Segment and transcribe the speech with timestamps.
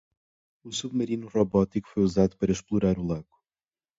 [0.63, 3.35] O submarino robótico foi usado para explorar o lago.